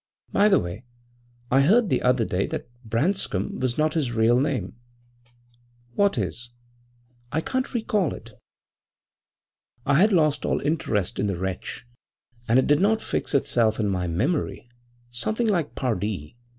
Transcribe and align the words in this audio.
By 0.31 0.49
the 0.49 0.57
way, 0.57 0.83
I 1.51 1.61
heard 1.61 1.89
the 1.89 2.01
other 2.01 2.25
day 2.25 2.47
that 2.47 2.67
"Branscom" 2.83 3.59
was 3.59 3.77
not 3.77 3.93
his 3.93 4.13
real 4.13 4.39
name.' 4.39 4.75
< 5.23 5.23
11 5.23 5.33
> 5.53 5.93
'What 5.93 6.17
is?' 6.17 6.49
'I 7.31 7.41
can't 7.41 7.73
recall 7.75 8.11
it. 8.15 8.33
I 9.85 9.99
had 9.99 10.11
lost 10.11 10.43
all 10.43 10.59
interest 10.59 11.19
in 11.19 11.27
the 11.27 11.37
wretch 11.37 11.85
and 12.47 12.57
it 12.57 12.65
did 12.65 12.79
not 12.79 12.99
fix 12.99 13.35
itself 13.35 13.79
in 13.79 13.89
my 13.89 14.07
memory 14.07 14.67
something 15.11 15.45
like 15.47 15.75
Pardee. 15.75 16.35